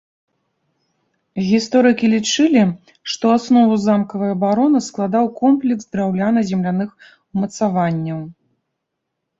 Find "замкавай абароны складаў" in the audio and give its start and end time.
3.85-5.25